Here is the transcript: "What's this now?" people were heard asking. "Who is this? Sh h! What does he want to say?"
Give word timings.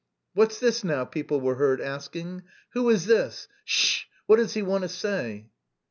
"What's 0.33 0.59
this 0.59 0.83
now?" 0.83 1.05
people 1.05 1.39
were 1.41 1.57
heard 1.57 1.79
asking. 1.79 2.41
"Who 2.71 2.89
is 2.89 3.05
this? 3.05 3.47
Sh 3.65 4.05
h! 4.05 4.09
What 4.25 4.37
does 4.37 4.55
he 4.55 4.63
want 4.63 4.81
to 4.81 4.89
say?" 4.89 5.51